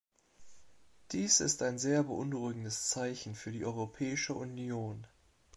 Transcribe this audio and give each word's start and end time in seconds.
Dies 1.11 1.41
ist 1.41 1.61
ein 1.61 1.77
sehr 1.77 2.01
beunruhigendes 2.01 2.89
Zeichen 2.89 3.35
für 3.35 3.51
die 3.51 3.63
Europäische 3.65 4.33
Union. 4.33 5.05